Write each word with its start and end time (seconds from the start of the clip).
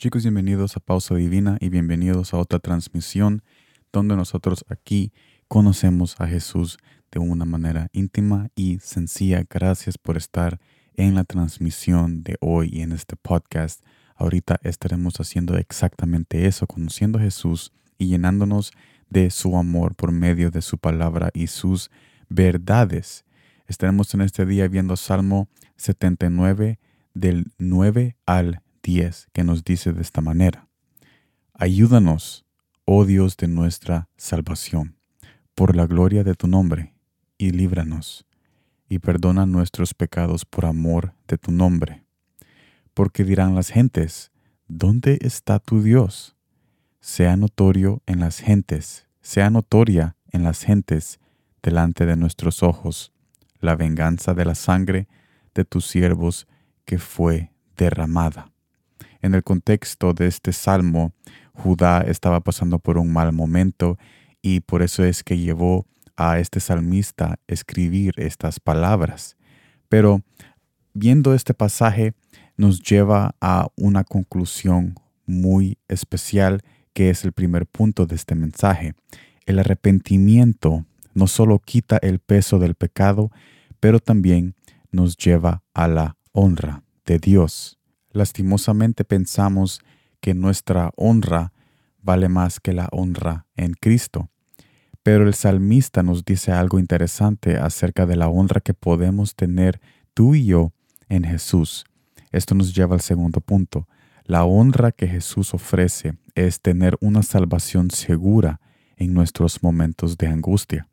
Chicos, 0.00 0.22
bienvenidos 0.22 0.76
a 0.76 0.80
Pausa 0.80 1.16
Divina 1.16 1.56
y 1.58 1.70
bienvenidos 1.70 2.32
a 2.32 2.36
otra 2.38 2.60
transmisión 2.60 3.42
donde 3.90 4.14
nosotros 4.14 4.64
aquí 4.68 5.12
conocemos 5.48 6.14
a 6.20 6.28
Jesús 6.28 6.78
de 7.10 7.18
una 7.18 7.44
manera 7.44 7.88
íntima 7.90 8.48
y 8.54 8.78
sencilla. 8.78 9.44
Gracias 9.50 9.98
por 9.98 10.16
estar 10.16 10.60
en 10.94 11.16
la 11.16 11.24
transmisión 11.24 12.22
de 12.22 12.36
hoy 12.38 12.70
y 12.72 12.82
en 12.82 12.92
este 12.92 13.16
podcast. 13.16 13.84
Ahorita 14.14 14.60
estaremos 14.62 15.18
haciendo 15.18 15.58
exactamente 15.58 16.46
eso, 16.46 16.68
conociendo 16.68 17.18
a 17.18 17.22
Jesús 17.22 17.72
y 17.98 18.06
llenándonos 18.06 18.70
de 19.10 19.32
su 19.32 19.56
amor 19.56 19.96
por 19.96 20.12
medio 20.12 20.52
de 20.52 20.62
su 20.62 20.78
palabra 20.78 21.30
y 21.34 21.48
sus 21.48 21.90
verdades. 22.28 23.24
Estaremos 23.66 24.14
en 24.14 24.20
este 24.20 24.46
día 24.46 24.68
viendo 24.68 24.96
Salmo 24.96 25.48
79 25.74 26.78
del 27.14 27.46
9 27.58 28.16
al 28.26 28.62
10, 28.88 29.28
que 29.34 29.44
nos 29.44 29.64
dice 29.64 29.92
de 29.92 30.00
esta 30.00 30.22
manera, 30.22 30.66
Ayúdanos, 31.52 32.46
oh 32.86 33.04
Dios 33.04 33.36
de 33.36 33.46
nuestra 33.46 34.08
salvación, 34.16 34.96
por 35.54 35.76
la 35.76 35.86
gloria 35.86 36.24
de 36.24 36.34
tu 36.34 36.46
nombre, 36.46 36.94
y 37.36 37.50
líbranos, 37.50 38.24
y 38.88 38.98
perdona 39.00 39.44
nuestros 39.44 39.92
pecados 39.92 40.46
por 40.46 40.64
amor 40.64 41.12
de 41.26 41.36
tu 41.36 41.52
nombre. 41.52 42.06
Porque 42.94 43.24
dirán 43.24 43.54
las 43.54 43.68
gentes, 43.68 44.32
¿dónde 44.68 45.18
está 45.20 45.58
tu 45.58 45.82
Dios? 45.82 46.34
Sea 47.00 47.36
notorio 47.36 48.02
en 48.06 48.20
las 48.20 48.38
gentes, 48.38 49.06
sea 49.20 49.50
notoria 49.50 50.16
en 50.32 50.44
las 50.44 50.62
gentes 50.62 51.20
delante 51.62 52.06
de 52.06 52.16
nuestros 52.16 52.62
ojos 52.62 53.12
la 53.60 53.76
venganza 53.76 54.32
de 54.32 54.46
la 54.46 54.54
sangre 54.54 55.08
de 55.54 55.66
tus 55.66 55.84
siervos 55.84 56.46
que 56.86 56.98
fue 56.98 57.52
derramada. 57.76 58.50
En 59.22 59.34
el 59.34 59.42
contexto 59.42 60.14
de 60.14 60.26
este 60.26 60.52
salmo, 60.52 61.12
Judá 61.52 62.00
estaba 62.02 62.40
pasando 62.40 62.78
por 62.78 62.98
un 62.98 63.12
mal 63.12 63.32
momento 63.32 63.98
y 64.42 64.60
por 64.60 64.82
eso 64.82 65.04
es 65.04 65.24
que 65.24 65.38
llevó 65.38 65.86
a 66.16 66.38
este 66.38 66.60
salmista 66.60 67.38
escribir 67.46 68.14
estas 68.16 68.60
palabras. 68.60 69.36
Pero 69.88 70.22
viendo 70.94 71.34
este 71.34 71.54
pasaje 71.54 72.14
nos 72.56 72.82
lleva 72.82 73.34
a 73.40 73.68
una 73.76 74.04
conclusión 74.04 74.94
muy 75.26 75.78
especial 75.88 76.62
que 76.92 77.10
es 77.10 77.24
el 77.24 77.32
primer 77.32 77.66
punto 77.66 78.06
de 78.06 78.16
este 78.16 78.34
mensaje. 78.34 78.94
El 79.46 79.60
arrepentimiento 79.60 80.84
no 81.14 81.26
solo 81.26 81.58
quita 81.60 81.98
el 82.02 82.18
peso 82.18 82.58
del 82.58 82.74
pecado, 82.74 83.30
pero 83.80 84.00
también 84.00 84.54
nos 84.90 85.16
lleva 85.16 85.62
a 85.74 85.88
la 85.88 86.16
honra 86.32 86.82
de 87.06 87.18
Dios. 87.18 87.77
Lastimosamente 88.18 89.04
pensamos 89.04 89.80
que 90.20 90.34
nuestra 90.34 90.90
honra 90.96 91.52
vale 92.02 92.28
más 92.28 92.58
que 92.58 92.72
la 92.72 92.88
honra 92.90 93.46
en 93.54 93.74
Cristo. 93.74 94.28
Pero 95.04 95.24
el 95.24 95.34
salmista 95.34 96.02
nos 96.02 96.24
dice 96.24 96.50
algo 96.50 96.80
interesante 96.80 97.58
acerca 97.58 98.06
de 98.06 98.16
la 98.16 98.26
honra 98.26 98.60
que 98.60 98.74
podemos 98.74 99.36
tener 99.36 99.80
tú 100.14 100.34
y 100.34 100.46
yo 100.46 100.72
en 101.08 101.22
Jesús. 101.22 101.84
Esto 102.32 102.56
nos 102.56 102.74
lleva 102.74 102.96
al 102.96 103.02
segundo 103.02 103.40
punto. 103.40 103.86
La 104.24 104.44
honra 104.44 104.90
que 104.90 105.06
Jesús 105.06 105.54
ofrece 105.54 106.14
es 106.34 106.60
tener 106.60 106.98
una 107.00 107.22
salvación 107.22 107.92
segura 107.92 108.60
en 108.96 109.14
nuestros 109.14 109.62
momentos 109.62 110.18
de 110.18 110.26
angustia. 110.26 110.88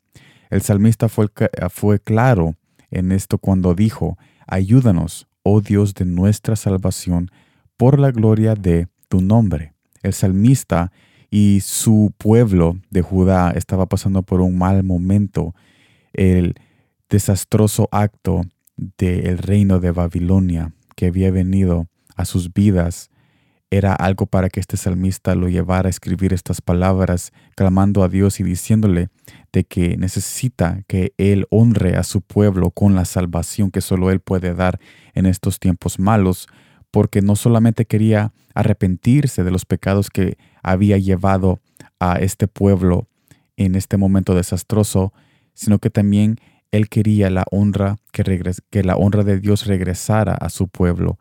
El 0.48 0.62
salmista 0.62 1.08
fue, 1.08 1.26
fue 1.70 1.98
claro 1.98 2.54
en 2.92 3.10
esto 3.10 3.38
cuando 3.38 3.74
dijo, 3.74 4.16
ayúdanos, 4.46 5.26
oh 5.48 5.60
Dios 5.60 5.94
de 5.94 6.04
nuestra 6.04 6.56
salvación, 6.56 7.30
por 7.76 8.00
la 8.00 8.10
gloria 8.10 8.56
de 8.56 8.88
tu 9.08 9.20
nombre. 9.20 9.74
El 10.02 10.12
salmista 10.12 10.90
y 11.30 11.60
su 11.60 12.12
pueblo 12.18 12.80
de 12.90 13.02
Judá 13.02 13.52
estaba 13.52 13.86
pasando 13.86 14.24
por 14.24 14.40
un 14.40 14.58
mal 14.58 14.82
momento, 14.82 15.54
el 16.12 16.54
desastroso 17.08 17.88
acto 17.92 18.42
del 18.76 19.38
reino 19.38 19.78
de 19.78 19.92
Babilonia 19.92 20.72
que 20.96 21.06
había 21.06 21.30
venido 21.30 21.86
a 22.16 22.24
sus 22.24 22.52
vidas 22.52 23.10
era 23.70 23.94
algo 23.94 24.26
para 24.26 24.48
que 24.48 24.60
este 24.60 24.76
salmista 24.76 25.34
lo 25.34 25.48
llevara 25.48 25.88
a 25.88 25.90
escribir 25.90 26.32
estas 26.32 26.60
palabras, 26.60 27.32
clamando 27.56 28.04
a 28.04 28.08
Dios 28.08 28.38
y 28.40 28.44
diciéndole 28.44 29.08
de 29.52 29.64
que 29.64 29.96
necesita 29.96 30.82
que 30.86 31.12
Él 31.18 31.46
honre 31.50 31.96
a 31.96 32.04
su 32.04 32.20
pueblo 32.20 32.70
con 32.70 32.94
la 32.94 33.04
salvación 33.04 33.70
que 33.70 33.80
solo 33.80 34.10
Él 34.10 34.20
puede 34.20 34.54
dar 34.54 34.78
en 35.14 35.26
estos 35.26 35.58
tiempos 35.58 35.98
malos, 35.98 36.46
porque 36.90 37.22
no 37.22 37.36
solamente 37.36 37.86
quería 37.86 38.32
arrepentirse 38.54 39.44
de 39.44 39.50
los 39.50 39.64
pecados 39.64 40.10
que 40.10 40.38
había 40.62 40.98
llevado 40.98 41.60
a 41.98 42.16
este 42.16 42.48
pueblo 42.48 43.08
en 43.56 43.74
este 43.74 43.96
momento 43.96 44.34
desastroso, 44.34 45.12
sino 45.54 45.78
que 45.78 45.90
también 45.90 46.38
él 46.72 46.88
quería 46.88 47.30
la 47.30 47.44
honra 47.50 47.96
que, 48.12 48.52
que 48.70 48.84
la 48.84 48.96
honra 48.96 49.24
de 49.24 49.40
Dios 49.40 49.66
regresara 49.66 50.34
a 50.34 50.50
su 50.50 50.68
pueblo 50.68 51.18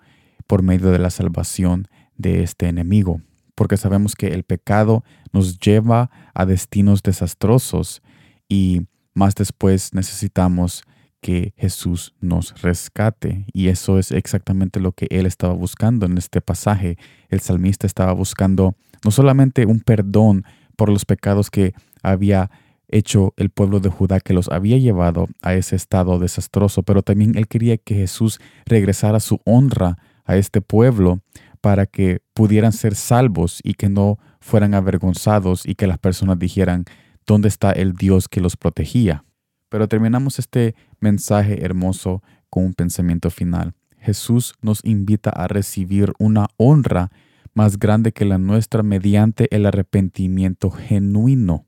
por 0.47 0.63
medio 0.63 0.91
de 0.91 0.99
la 0.99 1.09
salvación 1.09 1.87
de 2.17 2.43
este 2.43 2.67
enemigo, 2.67 3.21
porque 3.55 3.77
sabemos 3.77 4.15
que 4.15 4.27
el 4.27 4.43
pecado 4.43 5.03
nos 5.31 5.59
lleva 5.59 6.09
a 6.33 6.45
destinos 6.45 7.03
desastrosos 7.03 8.01
y 8.47 8.87
más 9.13 9.35
después 9.35 9.93
necesitamos 9.93 10.83
que 11.21 11.53
Jesús 11.57 12.13
nos 12.21 12.61
rescate. 12.61 13.45
Y 13.51 13.69
eso 13.69 13.97
es 13.97 14.11
exactamente 14.11 14.79
lo 14.79 14.91
que 14.91 15.07
él 15.09 15.25
estaba 15.25 15.53
buscando 15.53 16.05
en 16.05 16.17
este 16.19 16.39
pasaje. 16.39 16.97
El 17.29 17.39
salmista 17.39 17.87
estaba 17.87 18.13
buscando 18.13 18.75
no 19.03 19.09
solamente 19.09 19.65
un 19.65 19.79
perdón 19.79 20.43
por 20.75 20.89
los 20.89 21.05
pecados 21.05 21.49
que 21.49 21.73
había 22.03 22.51
hecho 22.87 23.33
el 23.37 23.49
pueblo 23.49 23.79
de 23.79 23.89
Judá 23.89 24.19
que 24.19 24.33
los 24.33 24.49
había 24.49 24.77
llevado 24.77 25.27
a 25.41 25.55
ese 25.55 25.75
estado 25.75 26.19
desastroso, 26.19 26.83
pero 26.83 27.01
también 27.01 27.35
él 27.37 27.47
quería 27.47 27.77
que 27.77 27.95
Jesús 27.95 28.39
regresara 28.65 29.19
su 29.19 29.39
honra 29.45 29.97
a 30.25 30.37
este 30.37 30.61
pueblo 30.61 31.21
para 31.65 31.87
que 31.87 32.19
pudieran 32.35 32.73
ser 32.73 32.93
salvos 32.93 33.59
y 33.63 33.73
que 33.73 33.89
no 33.89 34.19
fueran 34.39 34.75
avergonzados 34.75 35.65
y 35.65 35.73
que 35.73 35.87
las 35.87 35.97
personas 35.97 36.37
dijeran, 36.37 36.85
¿dónde 37.25 37.47
está 37.47 37.71
el 37.71 37.93
Dios 37.93 38.27
que 38.27 38.39
los 38.39 38.55
protegía? 38.55 39.25
Pero 39.69 39.87
terminamos 39.87 40.37
este 40.37 40.75
mensaje 40.99 41.65
hermoso 41.65 42.21
con 42.51 42.65
un 42.65 42.75
pensamiento 42.75 43.31
final. 43.31 43.73
Jesús 43.97 44.53
nos 44.61 44.85
invita 44.85 45.31
a 45.31 45.47
recibir 45.47 46.13
una 46.19 46.49
honra 46.57 47.09
más 47.55 47.79
grande 47.79 48.11
que 48.11 48.25
la 48.25 48.37
nuestra 48.37 48.83
mediante 48.83 49.47
el 49.49 49.65
arrepentimiento 49.65 50.69
genuino. 50.69 51.65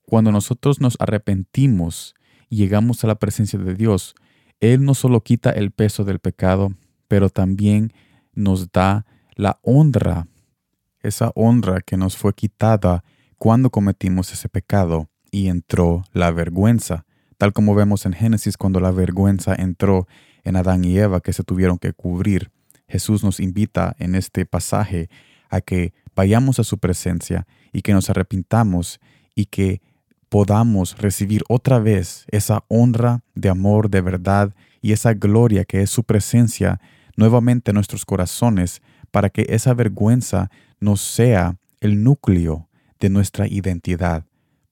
Cuando 0.00 0.32
nosotros 0.32 0.80
nos 0.80 0.96
arrepentimos 1.00 2.14
y 2.48 2.56
llegamos 2.56 3.04
a 3.04 3.08
la 3.08 3.16
presencia 3.16 3.58
de 3.58 3.74
Dios, 3.74 4.14
Él 4.60 4.86
no 4.86 4.94
solo 4.94 5.20
quita 5.20 5.50
el 5.50 5.70
peso 5.70 6.04
del 6.04 6.18
pecado, 6.18 6.72
pero 7.08 7.28
también 7.28 7.92
nos 8.32 8.72
da 8.72 9.04
la 9.38 9.60
honra, 9.62 10.26
esa 11.00 11.30
honra 11.36 11.80
que 11.80 11.96
nos 11.96 12.16
fue 12.16 12.34
quitada 12.34 13.04
cuando 13.38 13.70
cometimos 13.70 14.32
ese 14.32 14.48
pecado 14.48 15.08
y 15.30 15.46
entró 15.46 16.04
la 16.12 16.32
vergüenza, 16.32 17.06
tal 17.38 17.52
como 17.52 17.76
vemos 17.76 18.04
en 18.04 18.14
Génesis 18.14 18.56
cuando 18.56 18.80
la 18.80 18.90
vergüenza 18.90 19.54
entró 19.54 20.08
en 20.42 20.56
Adán 20.56 20.84
y 20.84 20.98
Eva 20.98 21.20
que 21.20 21.32
se 21.32 21.44
tuvieron 21.44 21.78
que 21.78 21.92
cubrir. 21.92 22.50
Jesús 22.88 23.22
nos 23.22 23.38
invita 23.38 23.94
en 24.00 24.16
este 24.16 24.44
pasaje 24.44 25.08
a 25.50 25.60
que 25.60 25.94
vayamos 26.16 26.58
a 26.58 26.64
su 26.64 26.78
presencia 26.78 27.46
y 27.72 27.82
que 27.82 27.92
nos 27.92 28.10
arrepintamos 28.10 28.98
y 29.36 29.46
que 29.46 29.80
podamos 30.30 30.98
recibir 30.98 31.44
otra 31.48 31.78
vez 31.78 32.24
esa 32.32 32.64
honra 32.66 33.22
de 33.36 33.50
amor, 33.50 33.88
de 33.88 34.00
verdad 34.00 34.52
y 34.82 34.90
esa 34.90 35.14
gloria 35.14 35.64
que 35.64 35.82
es 35.82 35.90
su 35.90 36.02
presencia 36.02 36.80
nuevamente 37.16 37.70
en 37.70 37.76
nuestros 37.76 38.04
corazones 38.04 38.82
para 39.10 39.30
que 39.30 39.46
esa 39.48 39.74
vergüenza 39.74 40.50
no 40.80 40.96
sea 40.96 41.58
el 41.80 42.02
núcleo 42.02 42.68
de 43.00 43.10
nuestra 43.10 43.46
identidad. 43.46 44.24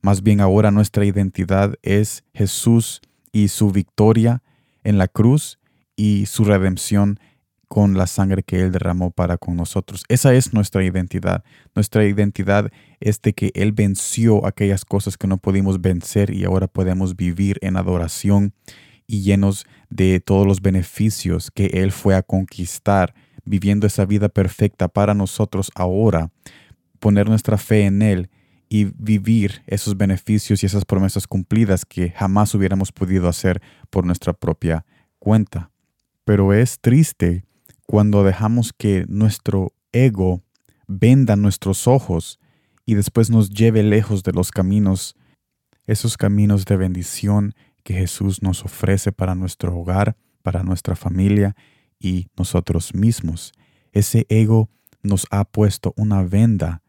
Más 0.02 0.22
bien 0.22 0.40
ahora 0.40 0.70
nuestra 0.70 1.04
identidad 1.04 1.74
es 1.82 2.24
Jesús 2.34 3.00
y 3.32 3.48
su 3.48 3.70
victoria 3.70 4.42
en 4.84 4.98
la 4.98 5.08
cruz 5.08 5.58
y 5.96 6.26
su 6.26 6.44
redención 6.44 7.18
con 7.68 7.98
la 7.98 8.06
sangre 8.06 8.42
que 8.42 8.60
Él 8.62 8.70
derramó 8.70 9.10
para 9.10 9.38
con 9.38 9.56
nosotros. 9.56 10.04
Esa 10.08 10.34
es 10.34 10.52
nuestra 10.52 10.84
identidad. 10.84 11.42
Nuestra 11.74 12.04
identidad 12.04 12.70
es 13.00 13.20
de 13.20 13.32
que 13.32 13.50
Él 13.54 13.72
venció 13.72 14.46
aquellas 14.46 14.84
cosas 14.84 15.16
que 15.16 15.26
no 15.26 15.38
pudimos 15.38 15.80
vencer 15.80 16.32
y 16.32 16.44
ahora 16.44 16.68
podemos 16.68 17.16
vivir 17.16 17.58
en 17.62 17.76
adoración 17.76 18.52
y 19.06 19.22
llenos 19.22 19.66
de 19.90 20.20
todos 20.20 20.46
los 20.46 20.60
beneficios 20.60 21.50
que 21.50 21.66
Él 21.66 21.92
fue 21.92 22.14
a 22.14 22.22
conquistar 22.22 23.14
viviendo 23.46 23.86
esa 23.86 24.04
vida 24.04 24.28
perfecta 24.28 24.88
para 24.88 25.14
nosotros 25.14 25.70
ahora, 25.74 26.30
poner 26.98 27.28
nuestra 27.28 27.56
fe 27.56 27.86
en 27.86 28.02
Él 28.02 28.30
y 28.68 28.84
vivir 28.98 29.62
esos 29.66 29.96
beneficios 29.96 30.62
y 30.62 30.66
esas 30.66 30.84
promesas 30.84 31.26
cumplidas 31.26 31.84
que 31.84 32.10
jamás 32.10 32.54
hubiéramos 32.54 32.92
podido 32.92 33.28
hacer 33.28 33.62
por 33.90 34.04
nuestra 34.04 34.32
propia 34.32 34.84
cuenta. 35.18 35.70
Pero 36.24 36.52
es 36.52 36.80
triste 36.80 37.44
cuando 37.86 38.24
dejamos 38.24 38.72
que 38.72 39.06
nuestro 39.08 39.72
ego 39.92 40.42
venda 40.88 41.36
nuestros 41.36 41.86
ojos 41.86 42.40
y 42.84 42.94
después 42.94 43.30
nos 43.30 43.50
lleve 43.50 43.82
lejos 43.84 44.24
de 44.24 44.32
los 44.32 44.50
caminos, 44.50 45.14
esos 45.86 46.16
caminos 46.16 46.64
de 46.64 46.76
bendición 46.76 47.54
que 47.84 47.94
Jesús 47.94 48.42
nos 48.42 48.64
ofrece 48.64 49.12
para 49.12 49.36
nuestro 49.36 49.76
hogar, 49.76 50.16
para 50.42 50.64
nuestra 50.64 50.96
familia 50.96 51.54
y 51.98 52.28
nosotros 52.36 52.94
mismos. 52.94 53.52
Ese 53.92 54.26
ego 54.28 54.68
nos 55.02 55.26
ha 55.30 55.44
puesto 55.44 55.94
una 55.96 56.22
venda 56.22 56.82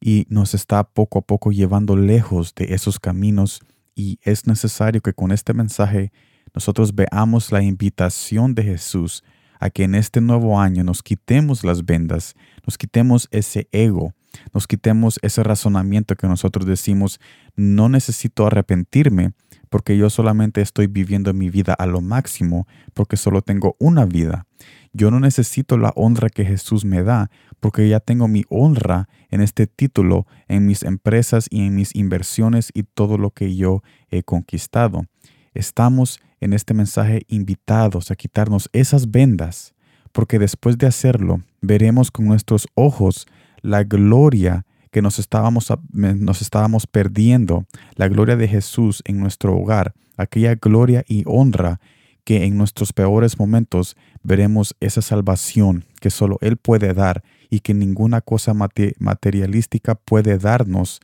y 0.00 0.26
nos 0.28 0.54
está 0.54 0.84
poco 0.84 1.20
a 1.20 1.22
poco 1.22 1.50
llevando 1.50 1.96
lejos 1.96 2.54
de 2.54 2.74
esos 2.74 3.00
caminos 3.00 3.60
y 3.94 4.18
es 4.22 4.46
necesario 4.46 5.00
que 5.00 5.12
con 5.12 5.32
este 5.32 5.54
mensaje 5.54 6.12
nosotros 6.54 6.94
veamos 6.94 7.52
la 7.52 7.62
invitación 7.62 8.54
de 8.54 8.64
Jesús 8.64 9.24
a 9.60 9.70
que 9.70 9.84
en 9.84 9.94
este 9.94 10.20
nuevo 10.20 10.60
año 10.60 10.84
nos 10.84 11.02
quitemos 11.02 11.64
las 11.64 11.84
vendas, 11.84 12.34
nos 12.66 12.76
quitemos 12.76 13.28
ese 13.30 13.68
ego, 13.72 14.12
nos 14.52 14.66
quitemos 14.66 15.18
ese 15.22 15.42
razonamiento 15.42 16.16
que 16.16 16.26
nosotros 16.26 16.66
decimos, 16.66 17.20
no 17.56 17.88
necesito 17.88 18.46
arrepentirme 18.46 19.32
porque 19.74 19.96
yo 19.96 20.08
solamente 20.08 20.60
estoy 20.60 20.86
viviendo 20.86 21.34
mi 21.34 21.50
vida 21.50 21.74
a 21.74 21.86
lo 21.86 22.00
máximo, 22.00 22.68
porque 22.92 23.16
solo 23.16 23.42
tengo 23.42 23.74
una 23.80 24.04
vida. 24.04 24.46
Yo 24.92 25.10
no 25.10 25.18
necesito 25.18 25.76
la 25.78 25.92
honra 25.96 26.28
que 26.28 26.44
Jesús 26.44 26.84
me 26.84 27.02
da, 27.02 27.28
porque 27.58 27.88
ya 27.88 27.98
tengo 27.98 28.28
mi 28.28 28.44
honra 28.50 29.08
en 29.30 29.40
este 29.40 29.66
título, 29.66 30.28
en 30.46 30.64
mis 30.64 30.84
empresas 30.84 31.48
y 31.50 31.66
en 31.66 31.74
mis 31.74 31.92
inversiones 31.96 32.70
y 32.72 32.84
todo 32.84 33.18
lo 33.18 33.30
que 33.30 33.56
yo 33.56 33.82
he 34.12 34.22
conquistado. 34.22 35.06
Estamos 35.54 36.20
en 36.40 36.52
este 36.52 36.72
mensaje 36.72 37.22
invitados 37.26 38.12
a 38.12 38.14
quitarnos 38.14 38.70
esas 38.72 39.10
vendas, 39.10 39.74
porque 40.12 40.38
después 40.38 40.78
de 40.78 40.86
hacerlo 40.86 41.42
veremos 41.62 42.12
con 42.12 42.26
nuestros 42.26 42.68
ojos 42.76 43.26
la 43.60 43.82
gloria 43.82 44.66
que 44.94 45.02
nos 45.02 45.18
estábamos, 45.18 45.72
nos 45.92 46.40
estábamos 46.40 46.86
perdiendo, 46.86 47.66
la 47.96 48.06
gloria 48.06 48.36
de 48.36 48.46
Jesús 48.46 49.02
en 49.06 49.18
nuestro 49.18 49.52
hogar, 49.52 49.92
aquella 50.16 50.54
gloria 50.54 51.04
y 51.08 51.24
honra 51.26 51.80
que 52.22 52.44
en 52.44 52.56
nuestros 52.56 52.92
peores 52.92 53.36
momentos 53.36 53.96
veremos 54.22 54.76
esa 54.78 55.02
salvación 55.02 55.84
que 56.00 56.10
solo 56.10 56.38
Él 56.42 56.58
puede 56.58 56.94
dar 56.94 57.24
y 57.50 57.58
que 57.58 57.74
ninguna 57.74 58.20
cosa 58.20 58.54
materialística 58.54 59.96
puede 59.96 60.38
darnos, 60.38 61.00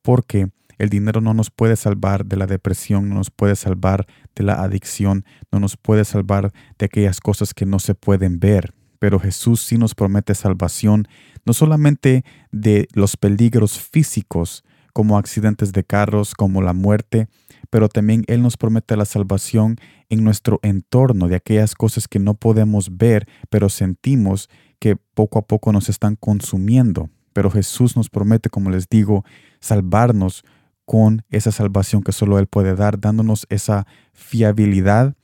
porque 0.00 0.48
el 0.78 0.88
dinero 0.88 1.20
no 1.20 1.34
nos 1.34 1.50
puede 1.50 1.76
salvar 1.76 2.24
de 2.24 2.38
la 2.38 2.46
depresión, 2.46 3.10
no 3.10 3.16
nos 3.16 3.30
puede 3.30 3.54
salvar 3.54 4.06
de 4.34 4.44
la 4.44 4.54
adicción, 4.62 5.26
no 5.52 5.60
nos 5.60 5.76
puede 5.76 6.06
salvar 6.06 6.54
de 6.78 6.86
aquellas 6.86 7.20
cosas 7.20 7.52
que 7.52 7.66
no 7.66 7.80
se 7.80 7.94
pueden 7.94 8.40
ver. 8.40 8.72
Pero 8.98 9.18
Jesús 9.18 9.60
sí 9.60 9.78
nos 9.78 9.94
promete 9.94 10.34
salvación, 10.34 11.08
no 11.44 11.52
solamente 11.52 12.24
de 12.50 12.88
los 12.94 13.16
peligros 13.16 13.78
físicos, 13.80 14.64
como 14.96 15.18
accidentes 15.18 15.72
de 15.72 15.84
carros, 15.84 16.34
como 16.34 16.62
la 16.62 16.72
muerte, 16.72 17.28
pero 17.68 17.90
también 17.90 18.24
Él 18.28 18.40
nos 18.40 18.56
promete 18.56 18.96
la 18.96 19.04
salvación 19.04 19.76
en 20.08 20.24
nuestro 20.24 20.58
entorno, 20.62 21.28
de 21.28 21.36
aquellas 21.36 21.74
cosas 21.74 22.08
que 22.08 22.18
no 22.18 22.32
podemos 22.32 22.96
ver, 22.96 23.28
pero 23.50 23.68
sentimos 23.68 24.48
que 24.78 24.96
poco 24.96 25.38
a 25.38 25.42
poco 25.46 25.70
nos 25.70 25.90
están 25.90 26.16
consumiendo. 26.16 27.10
Pero 27.34 27.50
Jesús 27.50 27.94
nos 27.94 28.08
promete, 28.08 28.48
como 28.48 28.70
les 28.70 28.88
digo, 28.88 29.22
salvarnos 29.60 30.44
con 30.86 31.22
esa 31.28 31.52
salvación 31.52 32.02
que 32.02 32.12
solo 32.12 32.38
Él 32.38 32.46
puede 32.46 32.74
dar, 32.74 32.98
dándonos 32.98 33.46
esa 33.50 33.86
fiabilidad 34.14 35.14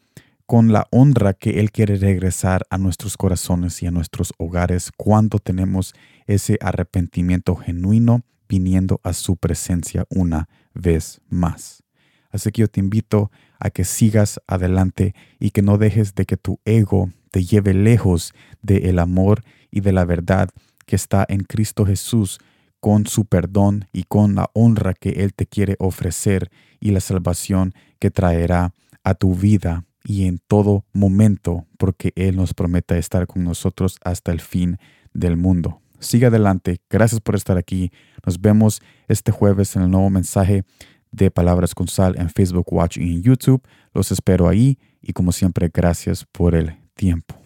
con 0.52 0.70
la 0.70 0.86
honra 0.90 1.32
que 1.32 1.60
Él 1.60 1.70
quiere 1.72 1.96
regresar 1.96 2.66
a 2.68 2.76
nuestros 2.76 3.16
corazones 3.16 3.82
y 3.82 3.86
a 3.86 3.90
nuestros 3.90 4.34
hogares 4.36 4.92
cuando 4.94 5.38
tenemos 5.38 5.94
ese 6.26 6.58
arrepentimiento 6.60 7.56
genuino 7.56 8.20
viniendo 8.50 9.00
a 9.02 9.14
su 9.14 9.36
presencia 9.36 10.04
una 10.10 10.50
vez 10.74 11.22
más. 11.30 11.82
Así 12.30 12.52
que 12.52 12.60
yo 12.60 12.68
te 12.68 12.80
invito 12.80 13.30
a 13.58 13.70
que 13.70 13.86
sigas 13.86 14.42
adelante 14.46 15.14
y 15.40 15.52
que 15.52 15.62
no 15.62 15.78
dejes 15.78 16.14
de 16.14 16.26
que 16.26 16.36
tu 16.36 16.60
ego 16.66 17.10
te 17.30 17.46
lleve 17.46 17.72
lejos 17.72 18.34
del 18.60 18.98
amor 18.98 19.44
y 19.70 19.80
de 19.80 19.92
la 19.92 20.04
verdad 20.04 20.50
que 20.84 20.96
está 20.96 21.24
en 21.30 21.44
Cristo 21.44 21.86
Jesús 21.86 22.40
con 22.78 23.06
su 23.06 23.24
perdón 23.24 23.86
y 23.90 24.02
con 24.02 24.34
la 24.34 24.50
honra 24.52 24.92
que 24.92 25.24
Él 25.24 25.32
te 25.32 25.46
quiere 25.46 25.76
ofrecer 25.78 26.50
y 26.78 26.90
la 26.90 27.00
salvación 27.00 27.72
que 27.98 28.10
traerá 28.10 28.74
a 29.02 29.14
tu 29.14 29.34
vida 29.34 29.86
y 30.04 30.26
en 30.26 30.38
todo 30.38 30.84
momento, 30.92 31.66
porque 31.78 32.12
Él 32.16 32.36
nos 32.36 32.54
promete 32.54 32.98
estar 32.98 33.26
con 33.26 33.44
nosotros 33.44 33.98
hasta 34.04 34.32
el 34.32 34.40
fin 34.40 34.78
del 35.12 35.36
mundo. 35.36 35.80
Sigue 35.98 36.26
adelante. 36.26 36.80
Gracias 36.90 37.20
por 37.20 37.36
estar 37.36 37.56
aquí. 37.56 37.92
Nos 38.26 38.40
vemos 38.40 38.82
este 39.08 39.30
jueves 39.30 39.76
en 39.76 39.82
el 39.82 39.90
nuevo 39.90 40.10
mensaje 40.10 40.64
de 41.12 41.30
Palabras 41.30 41.74
con 41.74 41.86
Sal 41.88 42.16
en 42.18 42.30
Facebook 42.30 42.72
Watch 42.72 42.96
y 42.96 43.14
en 43.14 43.22
YouTube. 43.22 43.62
Los 43.94 44.10
espero 44.10 44.48
ahí 44.48 44.78
y 45.00 45.12
como 45.12 45.30
siempre, 45.30 45.70
gracias 45.72 46.26
por 46.32 46.54
el 46.54 46.76
tiempo. 46.94 47.41